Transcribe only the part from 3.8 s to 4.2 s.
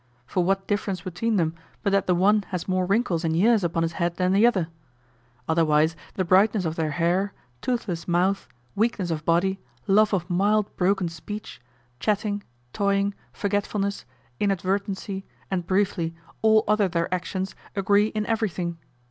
his head